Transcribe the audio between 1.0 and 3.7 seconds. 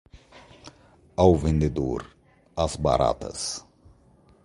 Ao vencedor, as batatas!